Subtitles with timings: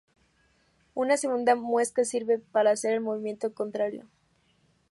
[0.95, 4.07] Una segunda muesca sirve para hacer el movimiento contrario.